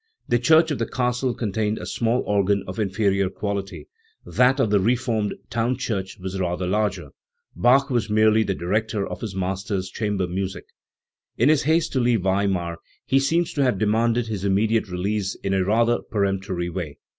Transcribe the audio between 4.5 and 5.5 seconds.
of the reformed